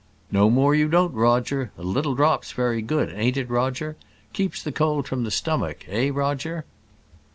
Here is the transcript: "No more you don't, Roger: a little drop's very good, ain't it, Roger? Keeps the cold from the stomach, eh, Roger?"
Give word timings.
"No 0.31 0.49
more 0.49 0.73
you 0.73 0.87
don't, 0.87 1.13
Roger: 1.13 1.69
a 1.77 1.83
little 1.83 2.15
drop's 2.15 2.53
very 2.53 2.81
good, 2.81 3.13
ain't 3.15 3.37
it, 3.37 3.51
Roger? 3.51 3.97
Keeps 4.33 4.63
the 4.63 4.71
cold 4.71 5.07
from 5.07 5.23
the 5.25 5.29
stomach, 5.29 5.85
eh, 5.87 6.09
Roger?" 6.11 6.65